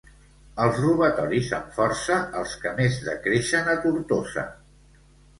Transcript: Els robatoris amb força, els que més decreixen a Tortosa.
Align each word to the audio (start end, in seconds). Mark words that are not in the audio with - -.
Els 0.63 0.77
robatoris 0.83 1.49
amb 1.57 1.75
força, 1.75 2.17
els 2.39 2.55
que 2.63 2.71
més 2.79 2.97
decreixen 3.09 3.69
a 3.75 3.75
Tortosa. 3.83 4.47